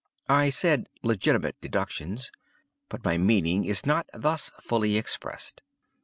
[0.29, 2.31] I said 'legitimate deductions;'
[2.89, 5.61] but my meaning is not thus fully expressed.